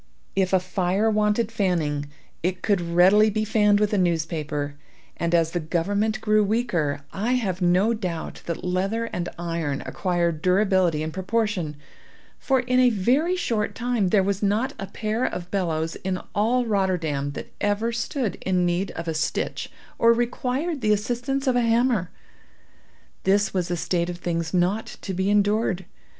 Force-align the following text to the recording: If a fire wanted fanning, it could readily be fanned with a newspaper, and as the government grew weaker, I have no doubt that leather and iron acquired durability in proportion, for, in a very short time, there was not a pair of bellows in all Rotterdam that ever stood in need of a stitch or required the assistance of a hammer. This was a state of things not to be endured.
If 0.35 0.51
a 0.51 0.59
fire 0.59 1.11
wanted 1.11 1.51
fanning, 1.51 2.07
it 2.41 2.63
could 2.63 2.81
readily 2.81 3.29
be 3.29 3.45
fanned 3.45 3.79
with 3.79 3.93
a 3.93 3.99
newspaper, 3.99 4.73
and 5.15 5.35
as 5.35 5.51
the 5.51 5.59
government 5.59 6.19
grew 6.21 6.43
weaker, 6.43 7.01
I 7.13 7.33
have 7.33 7.61
no 7.61 7.93
doubt 7.93 8.41
that 8.47 8.63
leather 8.63 9.05
and 9.13 9.29
iron 9.37 9.83
acquired 9.85 10.41
durability 10.41 11.03
in 11.03 11.11
proportion, 11.11 11.75
for, 12.39 12.61
in 12.61 12.79
a 12.79 12.89
very 12.89 13.35
short 13.35 13.75
time, 13.75 14.07
there 14.07 14.23
was 14.23 14.41
not 14.41 14.73
a 14.79 14.87
pair 14.87 15.23
of 15.23 15.51
bellows 15.51 15.93
in 15.97 16.19
all 16.33 16.65
Rotterdam 16.65 17.33
that 17.33 17.53
ever 17.61 17.91
stood 17.91 18.37
in 18.41 18.65
need 18.65 18.89
of 18.95 19.07
a 19.07 19.13
stitch 19.13 19.71
or 19.99 20.13
required 20.13 20.81
the 20.81 20.93
assistance 20.93 21.45
of 21.45 21.55
a 21.55 21.61
hammer. 21.61 22.09
This 23.23 23.53
was 23.53 23.69
a 23.69 23.77
state 23.77 24.09
of 24.09 24.17
things 24.17 24.51
not 24.51 24.97
to 25.03 25.13
be 25.13 25.29
endured. 25.29 25.85